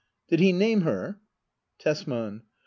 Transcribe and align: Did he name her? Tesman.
Did 0.29 0.39
he 0.39 0.51
name 0.51 0.81
her? 0.81 1.19
Tesman. 1.77 2.41